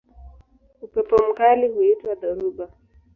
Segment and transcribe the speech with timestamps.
[0.81, 2.69] Upepo mkali huitwa dhoruba.